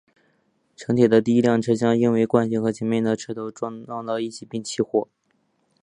[0.75, 5.07] 城铁的第一辆车厢因惯性和前面的火车头撞到一起并起火。